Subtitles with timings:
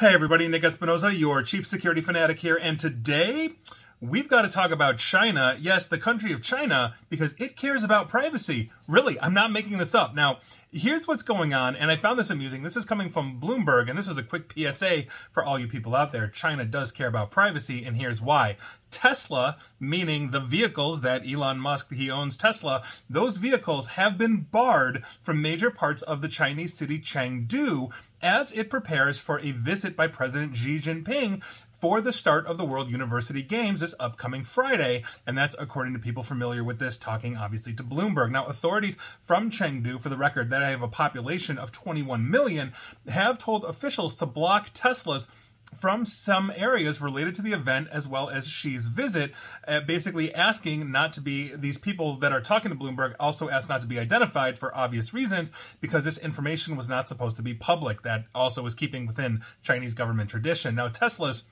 [0.00, 3.56] Hey everybody, Nick Espinosa, your chief security fanatic here, and today
[4.00, 5.56] we've got to talk about China.
[5.58, 8.70] Yes, the country of China, because it cares about privacy.
[8.86, 10.14] Really, I'm not making this up.
[10.14, 10.38] Now,
[10.70, 12.62] here's what's going on, and I found this amusing.
[12.62, 15.96] This is coming from Bloomberg, and this is a quick PSA for all you people
[15.96, 16.28] out there.
[16.28, 18.56] China does care about privacy, and here's why.
[18.90, 25.04] Tesla, meaning the vehicles that Elon Musk, he owns Tesla, those vehicles have been barred
[25.22, 30.08] from major parts of the Chinese city Chengdu as it prepares for a visit by
[30.08, 31.42] President Xi Jinping
[31.78, 35.04] for the start of the World University Games this upcoming Friday.
[35.26, 38.32] And that's according to people familiar with this, talking obviously to Bloomberg.
[38.32, 42.72] Now, authorities from Chengdu, for the record, that I have a population of 21 million,
[43.06, 45.28] have told officials to block Tesla's
[45.74, 49.32] from some areas related to the event as well as Xi's visit,
[49.66, 53.68] uh, basically asking not to be, these people that are talking to Bloomberg also asked
[53.68, 55.50] not to be identified for obvious reasons
[55.80, 58.02] because this information was not supposed to be public.
[58.02, 60.74] That also was keeping within Chinese government tradition.
[60.74, 61.44] Now, Tesla's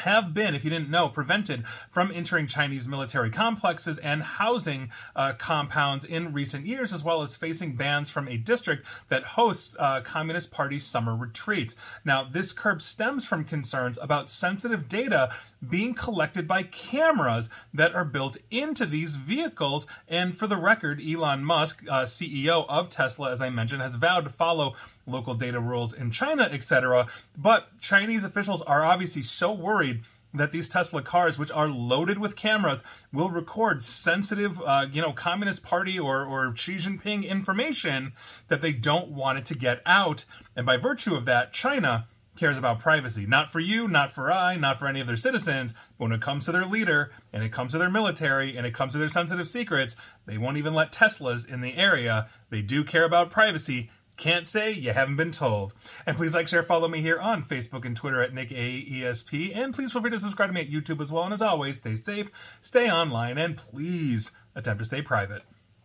[0.00, 5.32] have been, if you didn't know, prevented from entering Chinese military complexes and housing uh,
[5.34, 10.00] compounds in recent years, as well as facing bans from a district that hosts uh,
[10.00, 11.74] Communist Party summer retreats.
[12.04, 15.32] Now, this curb stems from concerns about sensitive data
[15.66, 19.86] being collected by cameras that are built into these vehicles.
[20.08, 24.24] And for the record, Elon Musk, uh, CEO of Tesla, as I mentioned, has vowed
[24.24, 24.74] to follow
[25.10, 27.06] local data rules in China, etc.
[27.36, 32.36] But Chinese officials are obviously so worried that these Tesla cars, which are loaded with
[32.36, 38.12] cameras, will record sensitive, uh, you know, Communist Party or, or Xi Jinping information
[38.48, 40.24] that they don't want it to get out.
[40.54, 43.26] And by virtue of that, China cares about privacy.
[43.26, 46.22] Not for you, not for I, not for any of their citizens, but when it
[46.22, 49.08] comes to their leader and it comes to their military and it comes to their
[49.08, 49.94] sensitive secrets,
[50.26, 52.28] they won't even let Teslas in the area.
[52.48, 55.74] They do care about privacy can't say you haven't been told.
[56.06, 59.56] And please like, share, follow me here on Facebook and Twitter at NickAESP.
[59.56, 61.24] And please feel free to subscribe to me at YouTube as well.
[61.24, 65.42] And as always, stay safe, stay online, and please attempt to stay private.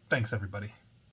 [0.09, 0.73] Thanks, everybody.